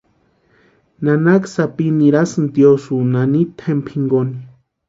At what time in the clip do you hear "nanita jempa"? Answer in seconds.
3.13-3.89